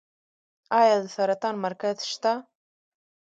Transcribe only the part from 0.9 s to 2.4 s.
د سرطان مرکز شته؟